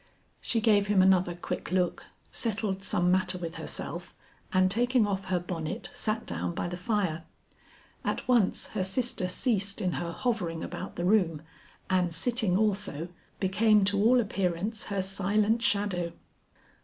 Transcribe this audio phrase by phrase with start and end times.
[0.41, 4.15] She gave him another quick look, settled some matter with herself
[4.51, 7.23] and taking off her bonnet, sat down by the fire.
[8.03, 11.43] At once her sister ceased in her hovering about the room
[11.87, 13.09] and sitting also,
[13.39, 16.13] became to all appearance her silent shadow.